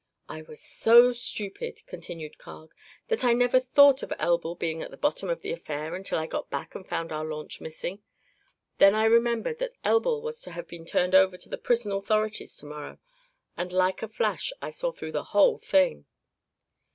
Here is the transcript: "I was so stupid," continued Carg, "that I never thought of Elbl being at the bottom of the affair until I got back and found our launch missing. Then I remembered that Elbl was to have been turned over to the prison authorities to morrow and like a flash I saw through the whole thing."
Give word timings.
"I 0.27 0.41
was 0.41 0.59
so 0.63 1.11
stupid," 1.11 1.83
continued 1.85 2.39
Carg, 2.39 2.73
"that 3.09 3.23
I 3.23 3.33
never 3.33 3.59
thought 3.59 4.01
of 4.01 4.09
Elbl 4.19 4.55
being 4.57 4.81
at 4.81 4.89
the 4.89 4.97
bottom 4.97 5.29
of 5.29 5.43
the 5.43 5.51
affair 5.51 5.93
until 5.93 6.17
I 6.17 6.25
got 6.25 6.49
back 6.49 6.73
and 6.73 6.87
found 6.89 7.11
our 7.11 7.23
launch 7.23 7.61
missing. 7.61 8.01
Then 8.79 8.95
I 8.95 9.05
remembered 9.05 9.59
that 9.59 9.75
Elbl 9.85 10.23
was 10.23 10.41
to 10.41 10.49
have 10.53 10.67
been 10.67 10.87
turned 10.87 11.13
over 11.13 11.37
to 11.37 11.49
the 11.49 11.55
prison 11.59 11.91
authorities 11.91 12.55
to 12.57 12.65
morrow 12.65 12.97
and 13.55 13.71
like 13.71 14.01
a 14.01 14.07
flash 14.07 14.51
I 14.59 14.71
saw 14.71 14.91
through 14.91 15.11
the 15.11 15.23
whole 15.37 15.59
thing." 15.59 16.07